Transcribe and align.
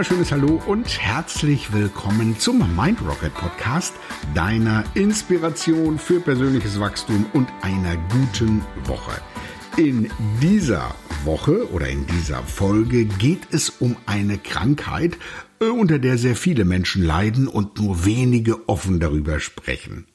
wunderschönes 0.00 0.32
Hallo 0.32 0.62
und 0.66 0.98
herzlich 0.98 1.74
willkommen 1.74 2.38
zum 2.38 2.74
Mind 2.74 3.02
Rocket 3.02 3.34
Podcast, 3.34 3.92
deiner 4.34 4.82
Inspiration 4.94 5.98
für 5.98 6.20
persönliches 6.20 6.80
Wachstum 6.80 7.26
und 7.34 7.50
einer 7.60 7.98
guten 8.08 8.62
Woche. 8.84 9.20
In 9.76 10.10
dieser 10.40 10.94
Woche 11.24 11.70
oder 11.70 11.90
in 11.90 12.06
dieser 12.06 12.42
Folge 12.44 13.04
geht 13.04 13.48
es 13.50 13.68
um 13.68 13.94
eine 14.06 14.38
Krankheit, 14.38 15.18
unter 15.58 15.98
der 15.98 16.16
sehr 16.16 16.34
viele 16.34 16.64
Menschen 16.64 17.04
leiden 17.04 17.46
und 17.46 17.78
nur 17.78 18.06
wenige 18.06 18.70
offen 18.70 19.00
darüber 19.00 19.38
sprechen. 19.38 20.06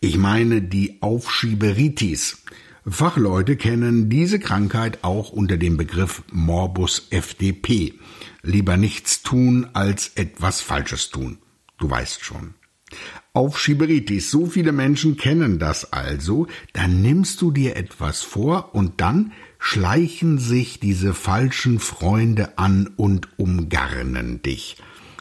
Ich 0.00 0.18
meine 0.18 0.60
die 0.60 0.98
Aufschieberitis. 1.00 2.42
Fachleute 2.86 3.56
kennen 3.56 4.10
diese 4.10 4.38
Krankheit 4.38 5.04
auch 5.04 5.30
unter 5.30 5.56
dem 5.56 5.78
Begriff 5.78 6.22
Morbus 6.30 7.06
FDP. 7.10 7.94
Lieber 8.42 8.76
nichts 8.76 9.22
tun 9.22 9.68
als 9.72 10.12
etwas 10.16 10.60
Falsches 10.60 11.08
tun. 11.08 11.38
Du 11.78 11.88
weißt 11.88 12.22
schon. 12.22 12.54
Aufschieberitis, 13.32 14.30
so 14.30 14.46
viele 14.46 14.72
Menschen 14.72 15.16
kennen 15.16 15.58
das 15.58 15.92
also, 15.92 16.46
dann 16.72 17.00
nimmst 17.00 17.40
du 17.40 17.50
dir 17.50 17.74
etwas 17.74 18.22
vor 18.22 18.74
und 18.74 19.00
dann 19.00 19.32
schleichen 19.58 20.38
sich 20.38 20.78
diese 20.78 21.14
falschen 21.14 21.80
Freunde 21.80 22.58
an 22.58 22.92
und 22.96 23.38
umgarnen 23.38 24.42
dich. 24.42 24.76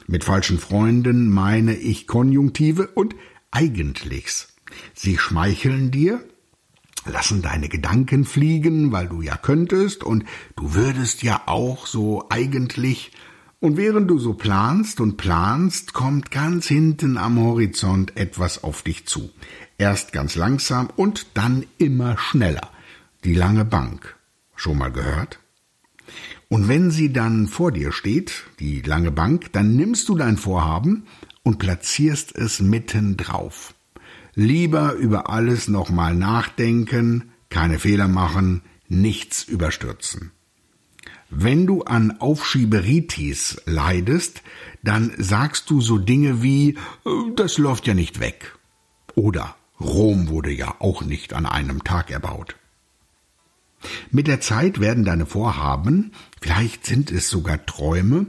Mit 0.06 0.26
falschen 0.26 0.60
Freunden 0.60 1.30
meine 1.30 1.76
ich 1.76 2.08
Konjunktive 2.08 2.88
und 2.88 3.16
Eigentlichs. 3.52 4.54
Sie 4.94 5.18
schmeicheln 5.18 5.92
dir, 5.92 6.24
lassen 7.06 7.42
deine 7.42 7.70
Gedanken 7.70 8.26
fliegen, 8.26 8.92
weil 8.92 9.08
du 9.08 9.22
ja 9.22 9.38
könntest 9.38 10.04
und 10.04 10.26
du 10.56 10.74
würdest 10.74 11.24
ja 11.24 11.44
auch 11.46 11.88
so 11.88 12.26
eigentlich. 12.30 13.12
Und 13.60 13.78
während 13.78 14.10
du 14.10 14.20
so 14.20 14.34
planst 14.34 15.00
und 15.00 15.16
planst, 15.16 15.94
kommt 15.94 16.32
ganz 16.32 16.68
hinten 16.68 17.18
am 17.18 17.40
Horizont 17.40 18.18
etwas 18.18 18.64
auf 18.64 18.82
dich 18.82 19.06
zu. 19.06 19.30
Erst 19.78 20.12
ganz 20.12 20.36
langsam 20.36 20.90
und 20.96 21.28
dann 21.34 21.66
immer 21.78 22.18
schneller. 22.18 22.70
Die 23.24 23.34
lange 23.34 23.64
Bank. 23.64 24.18
Schon 24.56 24.78
mal 24.78 24.92
gehört? 24.92 25.40
Und 26.50 26.68
wenn 26.68 26.92
sie 26.92 27.12
dann 27.12 27.48
vor 27.48 27.72
dir 27.72 27.92
steht, 27.92 28.44
die 28.60 28.82
lange 28.82 29.12
Bank, 29.12 29.52
dann 29.54 29.76
nimmst 29.76 30.08
du 30.10 30.16
dein 30.16 30.38
Vorhaben 30.38 31.08
und 31.42 31.58
platzierst 31.58 32.36
es 32.36 32.60
mitten 32.60 33.18
drauf. 33.18 33.74
Lieber 34.36 34.94
über 34.94 35.30
alles 35.30 35.68
nochmal 35.68 36.16
nachdenken, 36.16 37.32
keine 37.50 37.80
Fehler 37.80 38.08
machen, 38.08 38.62
nichts 38.88 39.44
überstürzen. 39.44 40.32
Wenn 41.30 41.66
du 41.66 41.84
an 41.84 42.20
Aufschieberitis 42.20 43.62
leidest, 43.66 44.44
dann 44.84 45.12
sagst 45.18 45.70
du 45.70 45.82
so 45.82 45.98
Dinge 45.98 46.44
wie, 46.44 46.78
das 47.36 47.58
läuft 47.58 47.88
ja 47.88 47.94
nicht 47.94 48.20
weg. 48.20 48.56
Oder 49.16 49.56
Rom 49.80 50.30
wurde 50.30 50.52
ja 50.52 50.76
auch 50.80 51.04
nicht 51.04 51.34
an 51.34 51.46
einem 51.46 51.84
Tag 51.84 52.12
erbaut. 52.12 52.56
Mit 54.12 54.28
der 54.28 54.42
Zeit 54.42 54.80
werden 54.80 55.04
deine 55.04 55.26
Vorhaben, 55.26 56.12
vielleicht 56.40 56.86
sind 56.86 57.12
es 57.12 57.30
sogar 57.30 57.66
Träume, 57.66 58.28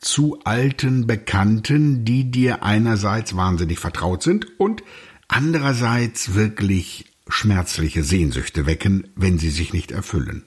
zu 0.00 0.40
alten 0.44 1.06
Bekannten, 1.06 2.04
die 2.04 2.30
dir 2.30 2.62
einerseits 2.62 3.36
wahnsinnig 3.36 3.78
vertraut 3.78 4.22
sind 4.22 4.58
und 4.58 4.82
andererseits 5.28 6.34
wirklich 6.34 7.06
schmerzliche 7.28 8.04
Sehnsüchte 8.04 8.66
wecken, 8.66 9.08
wenn 9.16 9.38
sie 9.38 9.50
sich 9.50 9.72
nicht 9.72 9.90
erfüllen. 9.90 10.44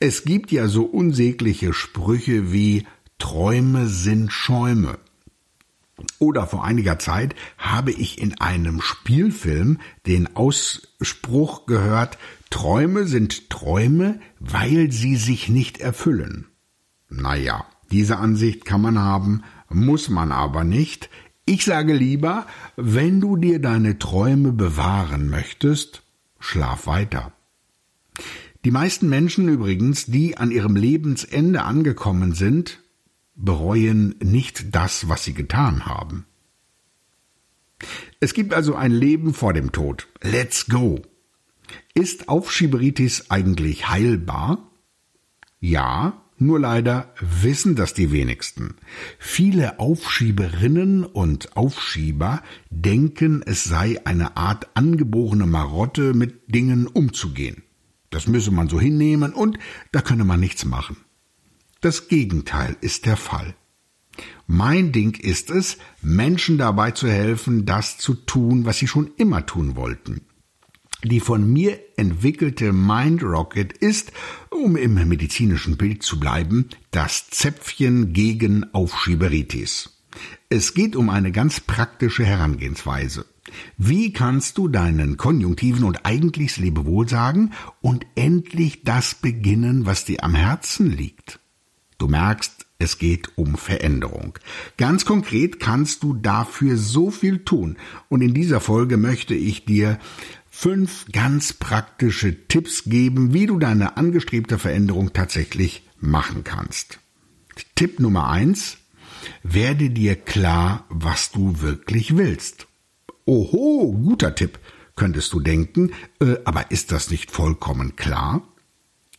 Es 0.00 0.24
gibt 0.24 0.52
ja 0.52 0.68
so 0.68 0.84
unsägliche 0.84 1.72
Sprüche 1.72 2.52
wie 2.52 2.86
Träume 3.18 3.86
sind 3.86 4.32
Schäume. 4.32 4.98
Oder 6.18 6.46
vor 6.46 6.64
einiger 6.64 6.98
Zeit 6.98 7.34
habe 7.56 7.90
ich 7.90 8.20
in 8.20 8.38
einem 8.40 8.82
Spielfilm 8.82 9.78
den 10.06 10.36
Ausspruch 10.36 11.64
gehört, 11.66 12.18
Träume 12.50 13.06
sind 13.06 13.48
Träume, 13.48 14.20
weil 14.38 14.92
sie 14.92 15.16
sich 15.16 15.48
nicht 15.48 15.78
erfüllen. 15.78 16.46
Naja, 17.08 17.64
diese 17.90 18.18
Ansicht 18.18 18.64
kann 18.64 18.82
man 18.82 18.98
haben, 18.98 19.42
muss 19.68 20.08
man 20.08 20.32
aber 20.32 20.64
nicht, 20.64 21.08
ich 21.46 21.64
sage 21.64 21.94
lieber, 21.94 22.46
wenn 22.76 23.20
du 23.20 23.36
dir 23.36 23.60
deine 23.60 23.98
Träume 23.98 24.52
bewahren 24.52 25.30
möchtest, 25.30 26.02
schlaf 26.40 26.86
weiter. 26.86 27.32
Die 28.64 28.72
meisten 28.72 29.08
Menschen 29.08 29.48
übrigens, 29.48 30.06
die 30.06 30.36
an 30.36 30.50
ihrem 30.50 30.74
Lebensende 30.74 31.62
angekommen 31.62 32.32
sind, 32.32 32.80
bereuen 33.36 34.16
nicht 34.20 34.74
das, 34.74 35.08
was 35.08 35.24
sie 35.24 35.34
getan 35.34 35.86
haben. 35.86 36.26
Es 38.18 38.34
gibt 38.34 38.52
also 38.52 38.74
ein 38.74 38.90
Leben 38.90 39.34
vor 39.34 39.52
dem 39.52 39.70
Tod. 39.70 40.08
Let's 40.22 40.66
go. 40.66 41.00
Ist 41.94 42.28
Aufschieberitis 42.28 43.30
eigentlich 43.30 43.88
heilbar? 43.88 44.70
Ja, 45.60 46.25
nur 46.38 46.60
leider 46.60 47.12
wissen 47.20 47.76
das 47.76 47.94
die 47.94 48.12
wenigsten. 48.12 48.74
Viele 49.18 49.78
Aufschieberinnen 49.78 51.04
und 51.04 51.56
Aufschieber 51.56 52.42
denken, 52.70 53.42
es 53.44 53.64
sei 53.64 54.04
eine 54.04 54.36
Art 54.36 54.68
angeborene 54.74 55.46
Marotte, 55.46 56.14
mit 56.14 56.54
Dingen 56.54 56.86
umzugehen. 56.86 57.62
Das 58.10 58.26
müsse 58.26 58.50
man 58.50 58.68
so 58.68 58.80
hinnehmen 58.80 59.32
und 59.32 59.58
da 59.92 60.00
könne 60.00 60.24
man 60.24 60.40
nichts 60.40 60.64
machen. 60.64 60.96
Das 61.80 62.08
Gegenteil 62.08 62.76
ist 62.80 63.06
der 63.06 63.16
Fall. 63.16 63.54
Mein 64.46 64.92
Ding 64.92 65.18
ist 65.18 65.50
es, 65.50 65.78
Menschen 66.00 66.56
dabei 66.56 66.92
zu 66.92 67.08
helfen, 67.08 67.66
das 67.66 67.98
zu 67.98 68.14
tun, 68.14 68.64
was 68.64 68.78
sie 68.78 68.86
schon 68.86 69.10
immer 69.16 69.44
tun 69.44 69.76
wollten. 69.76 70.22
Die 71.04 71.20
von 71.20 71.50
mir 71.52 71.78
entwickelte 71.96 72.72
Mind 72.72 73.22
Rocket 73.22 73.72
ist, 73.72 74.12
um 74.50 74.76
im 74.76 74.94
medizinischen 74.94 75.76
Bild 75.76 76.02
zu 76.02 76.18
bleiben, 76.18 76.68
das 76.90 77.28
Zäpfchen 77.28 78.12
gegen 78.12 78.72
Aufschieberitis. 78.72 79.90
Es 80.48 80.74
geht 80.74 80.96
um 80.96 81.10
eine 81.10 81.32
ganz 81.32 81.60
praktische 81.60 82.24
Herangehensweise. 82.24 83.26
Wie 83.76 84.12
kannst 84.12 84.58
du 84.58 84.68
deinen 84.68 85.16
Konjunktiven 85.16 85.84
und 85.84 86.04
eigentlichs 86.04 86.56
Lebewohl 86.56 87.08
sagen 87.08 87.52
und 87.80 88.06
endlich 88.14 88.82
das 88.82 89.14
beginnen, 89.14 89.86
was 89.86 90.04
dir 90.04 90.24
am 90.24 90.34
Herzen 90.34 90.90
liegt? 90.90 91.38
Du 91.98 92.08
merkst, 92.08 92.66
es 92.78 92.98
geht 92.98 93.30
um 93.36 93.56
Veränderung. 93.56 94.38
Ganz 94.76 95.06
konkret 95.06 95.60
kannst 95.60 96.02
du 96.02 96.12
dafür 96.12 96.76
so 96.76 97.10
viel 97.10 97.38
tun. 97.44 97.76
Und 98.08 98.20
in 98.20 98.34
dieser 98.34 98.60
Folge 98.60 98.98
möchte 98.98 99.34
ich 99.34 99.64
dir 99.64 99.98
fünf 100.58 101.04
ganz 101.12 101.52
praktische 101.52 102.48
Tipps 102.48 102.84
geben, 102.84 103.34
wie 103.34 103.44
du 103.44 103.58
deine 103.58 103.98
angestrebte 103.98 104.58
Veränderung 104.58 105.12
tatsächlich 105.12 105.82
machen 106.00 106.44
kannst. 106.44 106.98
Tipp 107.74 108.00
Nummer 108.00 108.30
eins: 108.30 108.78
Werde 109.42 109.90
dir 109.90 110.16
klar, 110.16 110.86
was 110.88 111.30
du 111.30 111.60
wirklich 111.60 112.16
willst. 112.16 112.66
Oho, 113.26 113.92
guter 113.92 114.34
Tipp, 114.34 114.58
könntest 114.94 115.30
du 115.34 115.40
denken, 115.40 115.92
äh, 116.20 116.36
aber 116.46 116.70
ist 116.70 116.90
das 116.90 117.10
nicht 117.10 117.30
vollkommen 117.30 117.94
klar? 117.96 118.40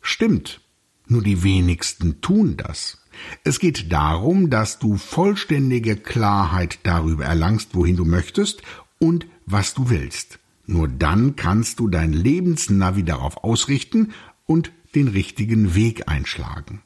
Stimmt, 0.01 0.61
nur 1.05 1.21
die 1.21 1.43
wenigsten 1.43 2.19
tun 2.19 2.57
das. 2.57 2.97
Es 3.43 3.59
geht 3.59 3.91
darum, 3.91 4.49
dass 4.49 4.79
du 4.79 4.97
vollständige 4.97 5.97
Klarheit 5.97 6.79
darüber 6.81 7.25
erlangst, 7.25 7.75
wohin 7.75 7.95
du 7.95 8.05
möchtest 8.05 8.63
und 8.97 9.27
was 9.45 9.75
du 9.75 9.91
willst. 9.91 10.40
Nur 10.67 10.90
dann 10.90 11.37
kannst 11.37 11.79
du 11.79 11.87
dein 11.87 12.11
Lebensnavi 12.11 13.03
darauf 13.03 13.43
ausrichten 13.43 14.11
und 14.46 14.72
den 14.93 15.08
richtigen 15.08 15.75
Weg 15.75 16.09
einschlagen. 16.09 16.81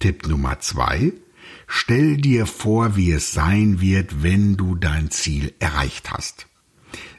Tipp 0.00 0.26
Nummer 0.28 0.58
zwei. 0.58 1.12
Stell 1.68 2.16
dir 2.16 2.46
vor, 2.46 2.96
wie 2.96 3.12
es 3.12 3.32
sein 3.32 3.80
wird, 3.80 4.22
wenn 4.24 4.56
du 4.56 4.74
dein 4.74 5.10
Ziel 5.10 5.54
erreicht 5.60 6.10
hast. 6.10 6.46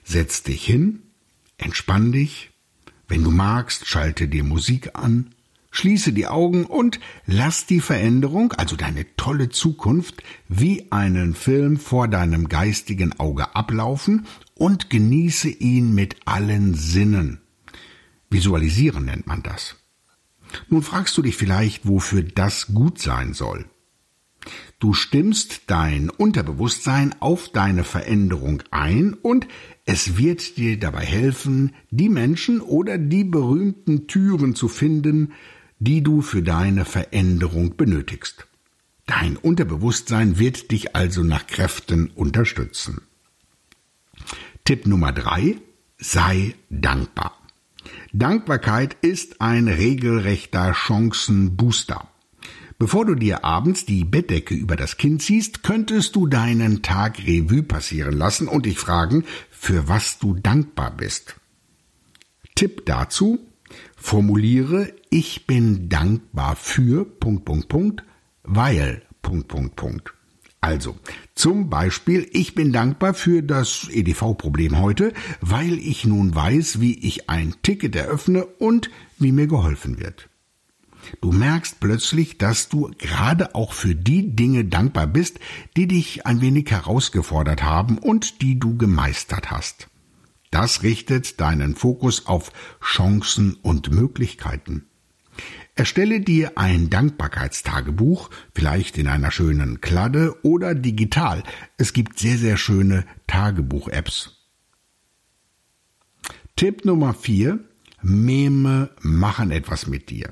Setz 0.03 0.43
dich 0.43 0.65
hin, 0.65 1.01
entspann 1.57 2.11
dich, 2.11 2.51
wenn 3.07 3.23
du 3.23 3.31
magst, 3.31 3.87
schalte 3.87 4.27
dir 4.27 4.43
Musik 4.43 4.91
an, 4.95 5.33
schließe 5.71 6.11
die 6.11 6.27
Augen 6.27 6.65
und 6.65 6.99
lass 7.25 7.65
die 7.65 7.79
Veränderung, 7.79 8.51
also 8.53 8.75
deine 8.75 9.05
tolle 9.15 9.49
Zukunft, 9.49 10.23
wie 10.49 10.91
einen 10.91 11.35
Film 11.35 11.77
vor 11.77 12.07
deinem 12.07 12.49
geistigen 12.49 13.17
Auge 13.19 13.55
ablaufen 13.55 14.27
und 14.55 14.89
genieße 14.89 15.49
ihn 15.49 15.93
mit 15.93 16.15
allen 16.25 16.73
Sinnen. 16.75 17.41
Visualisieren 18.29 19.05
nennt 19.05 19.27
man 19.27 19.43
das. 19.43 19.75
Nun 20.69 20.83
fragst 20.83 21.17
du 21.17 21.21
dich 21.21 21.35
vielleicht, 21.35 21.87
wofür 21.87 22.23
das 22.23 22.73
gut 22.73 22.99
sein 22.99 23.33
soll. 23.33 23.65
Du 24.79 24.93
stimmst 24.93 25.63
dein 25.67 26.09
Unterbewusstsein 26.09 27.15
auf 27.21 27.49
deine 27.49 27.83
Veränderung 27.83 28.61
ein 28.71 29.13
und 29.13 29.47
es 29.85 30.17
wird 30.17 30.57
dir 30.57 30.77
dabei 30.77 31.05
helfen, 31.05 31.73
die 31.91 32.09
Menschen 32.09 32.59
oder 32.59 32.97
die 32.97 33.23
berühmten 33.23 34.07
Türen 34.07 34.55
zu 34.55 34.67
finden, 34.67 35.31
die 35.79 36.03
du 36.03 36.21
für 36.21 36.41
deine 36.41 36.85
Veränderung 36.85 37.77
benötigst. 37.77 38.47
Dein 39.05 39.37
Unterbewusstsein 39.37 40.39
wird 40.39 40.71
dich 40.71 40.95
also 40.95 41.23
nach 41.23 41.47
Kräften 41.47 42.09
unterstützen. 42.09 43.01
Tipp 44.65 44.87
Nummer 44.87 45.11
drei: 45.11 45.57
Sei 45.97 46.55
dankbar. 46.69 47.37
Dankbarkeit 48.13 48.95
ist 49.01 49.41
ein 49.41 49.67
regelrechter 49.67 50.73
Chancenbooster. 50.73 52.07
Bevor 52.79 53.05
du 53.05 53.15
dir 53.15 53.43
abends 53.43 53.85
die 53.85 54.05
Bettdecke 54.05 54.55
über 54.55 54.77
das 54.77 54.95
Kind 54.95 55.21
ziehst, 55.21 55.63
könntest 55.63 56.15
du 56.15 56.27
deinen 56.27 56.81
Tag 56.81 57.19
Revue 57.19 57.63
passieren 57.63 58.13
lassen 58.13 58.47
und 58.47 58.65
dich 58.65 58.79
fragen, 58.79 59.25
für 59.51 59.89
was 59.89 60.17
du 60.19 60.33
dankbar 60.33 60.95
bist. 60.95 61.35
Tipp 62.55 62.85
dazu, 62.85 63.39
formuliere 63.97 64.93
ich 65.09 65.45
bin 65.45 65.89
dankbar 65.89 66.55
für 66.55 67.03
Punkt, 67.03 67.43
Punkt, 67.43 67.67
Punkt, 67.67 68.03
weil 68.43 69.01
Punkt, 69.21 69.49
Punkt, 69.49 69.75
Punkt. 69.75 70.13
Also, 70.63 70.95
zum 71.35 71.69
Beispiel, 71.69 72.29
ich 72.31 72.55
bin 72.55 72.71
dankbar 72.71 73.13
für 73.13 73.43
das 73.43 73.89
EDV-Problem 73.91 74.79
heute, 74.79 75.11
weil 75.41 75.73
ich 75.73 76.05
nun 76.05 76.33
weiß, 76.33 76.79
wie 76.79 76.97
ich 77.05 77.29
ein 77.29 77.53
Ticket 77.63 77.97
eröffne 77.97 78.45
und 78.45 78.89
wie 79.19 79.33
mir 79.33 79.47
geholfen 79.47 79.99
wird. 79.99 80.29
Du 81.19 81.33
merkst 81.33 81.81
plötzlich, 81.81 82.37
dass 82.37 82.69
du 82.69 82.91
gerade 82.97 83.55
auch 83.55 83.73
für 83.73 83.93
die 83.93 84.37
Dinge 84.37 84.63
dankbar 84.63 85.05
bist, 85.05 85.41
die 85.75 85.89
dich 85.89 86.25
ein 86.25 86.39
wenig 86.39 86.71
herausgefordert 86.71 87.61
haben 87.61 87.97
und 87.97 88.41
die 88.41 88.57
du 88.57 88.77
gemeistert 88.77 89.51
hast. 89.51 89.89
Das 90.49 90.81
richtet 90.81 91.41
deinen 91.41 91.75
Fokus 91.75 92.25
auf 92.25 92.53
Chancen 92.81 93.55
und 93.55 93.91
Möglichkeiten. 93.91 94.85
Erstelle 95.75 96.21
dir 96.21 96.57
ein 96.57 96.91
Dankbarkeitstagebuch, 96.91 98.29
vielleicht 98.53 98.99
in 98.99 99.07
einer 99.07 99.31
schönen 99.31 99.81
Kladde 99.81 100.35
oder 100.43 100.75
digital. 100.75 101.43
Es 101.77 101.93
gibt 101.93 102.19
sehr, 102.19 102.37
sehr 102.37 102.57
schöne 102.57 103.05
Tagebuch-Apps. 103.25 104.37
Tipp 106.55 106.85
Nummer 106.85 107.15
vier: 107.15 107.59
Meme 108.03 108.91
machen 109.01 109.49
etwas 109.49 109.87
mit 109.87 110.11
dir. 110.11 110.29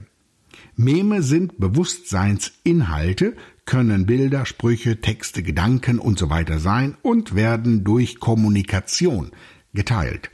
Meme 0.76 1.24
sind 1.24 1.60
Bewusstseinsinhalte, 1.60 3.36
können 3.66 4.06
Bilder, 4.06 4.46
Sprüche, 4.46 5.02
Texte, 5.02 5.42
Gedanken 5.42 5.98
und 5.98 6.20
so 6.20 6.30
sein 6.58 6.98
und 7.02 7.34
werden 7.34 7.84
durch 7.84 8.20
Kommunikation 8.20 9.32
geteilt. 9.74 10.30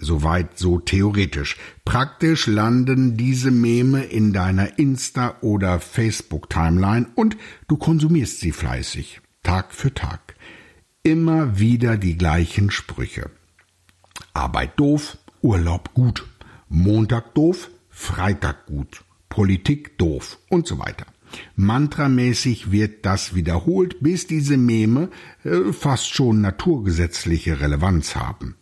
Soweit 0.00 0.58
so 0.58 0.78
theoretisch. 0.78 1.56
Praktisch 1.84 2.46
landen 2.46 3.16
diese 3.16 3.50
Meme 3.50 4.04
in 4.04 4.32
deiner 4.32 4.78
Insta- 4.78 5.40
oder 5.40 5.80
Facebook-Timeline 5.80 7.06
und 7.14 7.36
du 7.66 7.76
konsumierst 7.76 8.40
sie 8.40 8.52
fleißig, 8.52 9.20
Tag 9.42 9.72
für 9.72 9.92
Tag. 9.92 10.36
Immer 11.02 11.58
wieder 11.58 11.96
die 11.96 12.16
gleichen 12.16 12.70
Sprüche. 12.70 13.30
Arbeit 14.34 14.78
doof, 14.78 15.18
Urlaub 15.42 15.94
gut. 15.94 16.26
Montag 16.68 17.34
doof, 17.34 17.70
Freitag 17.88 18.66
gut. 18.66 19.04
Politik 19.28 19.98
doof 19.98 20.38
und 20.48 20.66
so 20.66 20.78
weiter. 20.78 21.06
Mantramäßig 21.56 22.70
wird 22.70 23.04
das 23.04 23.34
wiederholt, 23.34 23.96
bis 24.00 24.26
diese 24.26 24.56
Meme 24.56 25.10
äh, 25.44 25.72
fast 25.72 26.08
schon 26.14 26.40
naturgesetzliche 26.40 27.60
Relevanz 27.60 28.16
haben. 28.16 28.57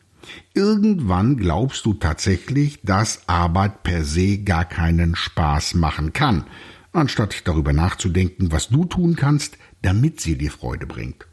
Irgendwann 0.54 1.36
glaubst 1.36 1.86
du 1.86 1.94
tatsächlich, 1.94 2.80
dass 2.82 3.28
Arbeit 3.28 3.82
per 3.82 4.04
se 4.04 4.38
gar 4.38 4.64
keinen 4.64 5.14
Spaß 5.14 5.74
machen 5.74 6.12
kann, 6.12 6.44
anstatt 6.92 7.46
darüber 7.46 7.72
nachzudenken, 7.72 8.52
was 8.52 8.68
du 8.68 8.84
tun 8.84 9.16
kannst, 9.16 9.58
damit 9.82 10.20
sie 10.20 10.36
dir 10.36 10.50
Freude 10.50 10.86
bringt. 10.86 11.26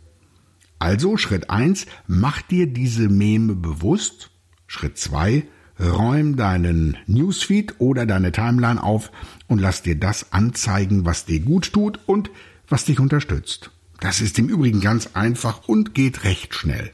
Also 0.80 1.18
Schritt 1.18 1.50
eins: 1.50 1.86
mach 2.08 2.42
dir 2.42 2.68
diese 2.68 3.08
Meme 3.10 3.56
bewusst. 3.56 4.32
Schritt 4.68 4.98
zwei: 4.98 5.48
Räum 5.80 6.36
deinen 6.36 6.98
Newsfeed 7.08 7.76
oder 7.80 8.06
deine 8.06 8.32
Timeline 8.32 8.84
auf 8.84 9.12
und 9.48 9.60
lass 9.60 9.82
dir 9.82 9.96
das 9.98 10.34
anzeigen, 10.34 11.06
was 11.06 11.26
dir 11.26 11.40
gut 11.40 11.72
tut 11.74 12.00
und 12.06 12.30
was 12.68 12.86
dich 12.86 13.00
unterstützt. 13.00 13.72
Das 14.00 14.20
ist 14.20 14.38
im 14.38 14.50
Übrigen 14.50 14.82
ganz 14.82 15.12
einfach 15.14 15.68
und 15.68 15.94
geht 15.94 16.26
recht 16.26 16.54
schnell. 16.54 16.92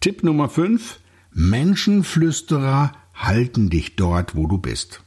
Tipp 0.00 0.22
Nummer 0.22 0.48
5. 0.48 0.98
Menschenflüsterer 1.34 2.92
halten 3.12 3.68
dich 3.68 3.96
dort, 3.96 4.34
wo 4.34 4.46
du 4.46 4.56
bist. 4.56 5.02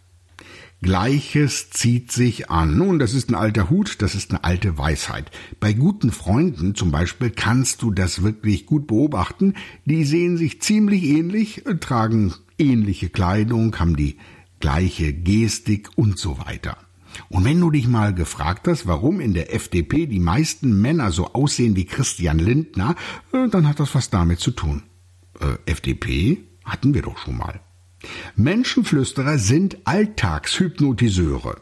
Gleiches 0.83 1.71
zieht 1.71 2.11
sich 2.11 2.51
an. 2.51 2.77
Nun, 2.77 2.99
das 2.99 3.15
ist 3.15 3.31
ein 3.31 3.35
alter 3.35 3.71
Hut, 3.71 4.03
das 4.03 4.13
ist 4.13 4.29
eine 4.29 4.43
alte 4.43 4.77
Weisheit. 4.77 5.31
Bei 5.59 5.73
guten 5.73 6.11
Freunden 6.11 6.75
zum 6.75 6.91
Beispiel 6.91 7.31
kannst 7.31 7.81
du 7.81 7.89
das 7.89 8.21
wirklich 8.21 8.67
gut 8.67 8.85
beobachten. 8.85 9.55
Die 9.85 10.05
sehen 10.05 10.37
sich 10.37 10.61
ziemlich 10.61 11.05
ähnlich, 11.05 11.63
tragen 11.79 12.35
ähnliche 12.59 13.09
Kleidung, 13.09 13.75
haben 13.79 13.95
die 13.95 14.17
gleiche 14.59 15.11
Gestik 15.11 15.89
und 15.95 16.19
so 16.19 16.37
weiter. 16.37 16.77
Und 17.29 17.45
wenn 17.45 17.59
du 17.59 17.71
dich 17.71 17.87
mal 17.87 18.13
gefragt 18.13 18.67
hast, 18.67 18.87
warum 18.87 19.19
in 19.19 19.33
der 19.33 19.53
FDP 19.53 20.07
die 20.07 20.19
meisten 20.19 20.81
Männer 20.81 21.11
so 21.11 21.33
aussehen 21.33 21.75
wie 21.75 21.85
Christian 21.85 22.39
Lindner, 22.39 22.95
äh, 23.31 23.47
dann 23.49 23.67
hat 23.67 23.79
das 23.79 23.95
was 23.95 24.09
damit 24.09 24.39
zu 24.39 24.51
tun. 24.51 24.83
Äh, 25.39 25.71
FDP 25.71 26.43
hatten 26.63 26.93
wir 26.93 27.01
doch 27.01 27.17
schon 27.17 27.37
mal. 27.37 27.59
Menschenflüsterer 28.35 29.37
sind 29.37 29.77
Alltagshypnotiseure. 29.85 31.61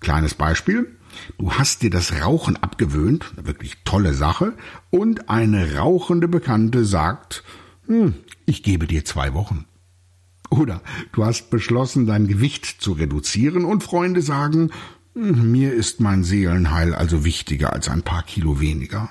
Kleines 0.00 0.34
Beispiel. 0.34 0.94
Du 1.38 1.52
hast 1.52 1.82
dir 1.82 1.90
das 1.90 2.20
Rauchen 2.20 2.56
abgewöhnt, 2.56 3.32
wirklich 3.36 3.76
tolle 3.84 4.14
Sache, 4.14 4.54
und 4.90 5.30
eine 5.30 5.76
rauchende 5.76 6.28
Bekannte 6.28 6.84
sagt, 6.84 7.42
hm, 7.86 8.14
ich 8.46 8.62
gebe 8.62 8.86
dir 8.86 9.04
zwei 9.04 9.34
Wochen. 9.34 9.64
Oder 10.50 10.82
du 11.12 11.24
hast 11.24 11.50
beschlossen, 11.50 12.06
dein 12.06 12.26
Gewicht 12.26 12.64
zu 12.80 12.92
reduzieren 12.92 13.64
und 13.64 13.82
Freunde 13.82 14.22
sagen, 14.22 14.70
hm, 15.14 15.50
mir 15.50 15.72
ist 15.72 16.00
mein 16.00 16.24
Seelenheil 16.24 16.94
also 16.94 17.24
wichtiger 17.24 17.72
als 17.72 17.88
ein 17.88 18.02
paar 18.02 18.22
Kilo 18.22 18.60
weniger. 18.60 19.10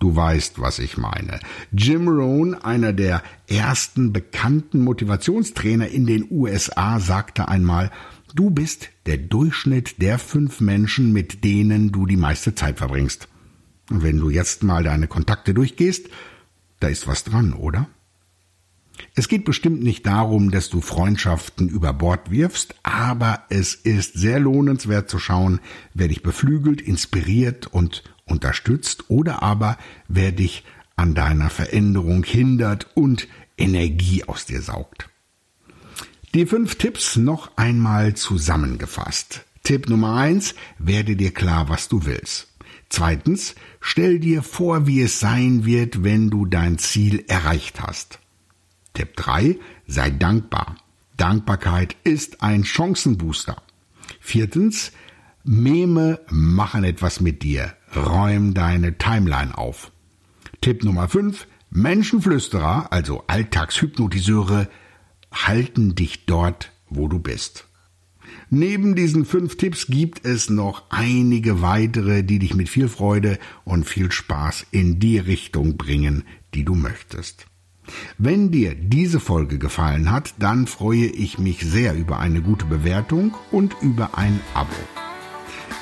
Du 0.00 0.16
weißt, 0.16 0.60
was 0.60 0.78
ich 0.78 0.96
meine. 0.96 1.40
Jim 1.72 2.08
Rohn, 2.08 2.54
einer 2.54 2.94
der 2.94 3.22
ersten 3.46 4.14
bekannten 4.14 4.82
Motivationstrainer 4.82 5.88
in 5.88 6.06
den 6.06 6.26
USA, 6.30 6.98
sagte 7.00 7.48
einmal, 7.48 7.90
du 8.34 8.48
bist 8.48 8.88
der 9.04 9.18
Durchschnitt 9.18 10.00
der 10.00 10.18
fünf 10.18 10.60
Menschen, 10.60 11.12
mit 11.12 11.44
denen 11.44 11.92
du 11.92 12.06
die 12.06 12.16
meiste 12.16 12.54
Zeit 12.54 12.78
verbringst. 12.78 13.28
Und 13.90 14.02
wenn 14.02 14.18
du 14.18 14.30
jetzt 14.30 14.62
mal 14.62 14.82
deine 14.82 15.06
Kontakte 15.06 15.52
durchgehst, 15.52 16.08
da 16.80 16.88
ist 16.88 17.06
was 17.06 17.24
dran, 17.24 17.52
oder? 17.52 17.86
Es 19.14 19.28
geht 19.28 19.44
bestimmt 19.44 19.82
nicht 19.82 20.06
darum, 20.06 20.50
dass 20.50 20.68
du 20.70 20.80
Freundschaften 20.80 21.68
über 21.68 21.92
Bord 21.92 22.30
wirfst, 22.30 22.74
aber 22.82 23.44
es 23.48 23.74
ist 23.74 24.14
sehr 24.14 24.40
lohnenswert 24.40 25.08
zu 25.10 25.18
schauen, 25.18 25.60
wer 25.94 26.08
dich 26.08 26.22
beflügelt, 26.22 26.80
inspiriert 26.80 27.66
und 27.66 28.02
unterstützt 28.24 29.04
oder 29.08 29.42
aber 29.42 29.76
wer 30.08 30.32
dich 30.32 30.64
an 30.96 31.14
deiner 31.14 31.50
Veränderung 31.50 32.24
hindert 32.24 32.88
und 32.94 33.28
Energie 33.56 34.24
aus 34.24 34.46
dir 34.46 34.62
saugt. 34.62 35.08
Die 36.34 36.46
fünf 36.46 36.76
Tipps 36.76 37.16
noch 37.16 37.56
einmal 37.56 38.14
zusammengefasst. 38.14 39.44
Tipp 39.64 39.88
Nummer 39.88 40.14
eins, 40.14 40.54
werde 40.78 41.16
dir 41.16 41.32
klar, 41.32 41.68
was 41.68 41.88
du 41.88 42.06
willst. 42.06 42.48
Zweitens, 42.88 43.54
stell 43.80 44.18
dir 44.18 44.42
vor, 44.42 44.86
wie 44.86 45.02
es 45.02 45.20
sein 45.20 45.64
wird, 45.64 46.02
wenn 46.02 46.30
du 46.30 46.46
dein 46.46 46.78
Ziel 46.78 47.24
erreicht 47.28 47.80
hast. 47.80 48.18
Tipp 48.94 49.16
drei, 49.16 49.58
sei 49.86 50.10
dankbar. 50.10 50.76
Dankbarkeit 51.16 51.96
ist 52.04 52.42
ein 52.42 52.64
Chancenbooster. 52.64 53.62
Viertens, 54.20 54.92
Meme 55.44 56.20
machen 56.30 56.84
etwas 56.84 57.20
mit 57.20 57.42
dir. 57.42 57.74
Räum 57.94 58.54
deine 58.54 58.98
Timeline 58.98 59.56
auf. 59.56 59.90
Tipp 60.60 60.84
Nummer 60.84 61.08
5. 61.08 61.46
Menschenflüsterer, 61.70 62.92
also 62.92 63.24
Alltagshypnotiseure, 63.26 64.68
halten 65.32 65.94
dich 65.94 66.26
dort, 66.26 66.72
wo 66.88 67.06
du 67.06 67.18
bist. 67.18 67.66
Neben 68.48 68.96
diesen 68.96 69.24
fünf 69.24 69.56
Tipps 69.56 69.86
gibt 69.86 70.24
es 70.24 70.50
noch 70.50 70.90
einige 70.90 71.62
weitere, 71.62 72.22
die 72.22 72.38
dich 72.38 72.54
mit 72.54 72.68
viel 72.68 72.88
Freude 72.88 73.38
und 73.64 73.84
viel 73.84 74.10
Spaß 74.10 74.66
in 74.72 74.98
die 74.98 75.18
Richtung 75.18 75.76
bringen, 75.76 76.24
die 76.54 76.64
du 76.64 76.74
möchtest. 76.74 77.46
Wenn 78.18 78.50
dir 78.50 78.74
diese 78.74 79.20
Folge 79.20 79.58
gefallen 79.58 80.10
hat, 80.10 80.34
dann 80.38 80.66
freue 80.66 81.06
ich 81.06 81.38
mich 81.38 81.60
sehr 81.60 81.94
über 81.94 82.18
eine 82.18 82.42
gute 82.42 82.66
Bewertung 82.66 83.34
und 83.50 83.76
über 83.80 84.18
ein 84.18 84.40
Abo. 84.54 84.74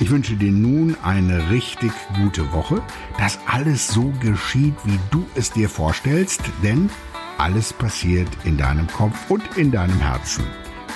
Ich 0.00 0.10
wünsche 0.10 0.36
dir 0.36 0.52
nun 0.52 0.96
eine 1.02 1.50
richtig 1.50 1.90
gute 2.14 2.52
Woche, 2.52 2.82
dass 3.18 3.38
alles 3.46 3.88
so 3.88 4.12
geschieht, 4.20 4.74
wie 4.84 4.98
du 5.10 5.26
es 5.34 5.50
dir 5.50 5.68
vorstellst, 5.68 6.40
denn 6.62 6.88
alles 7.36 7.72
passiert 7.72 8.28
in 8.44 8.56
deinem 8.56 8.86
Kopf 8.86 9.30
und 9.30 9.42
in 9.56 9.72
deinem 9.72 9.98
Herzen. 9.98 10.44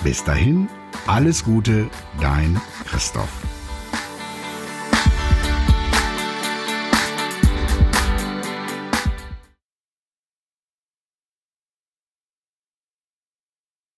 Bis 0.05 0.23
dahin, 0.23 0.69
alles 1.07 1.45
Gute, 1.45 1.89
dein 2.21 2.61
Christoph. 2.87 3.62